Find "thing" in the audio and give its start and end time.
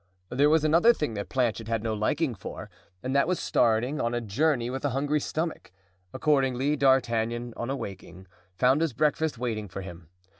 0.95-1.13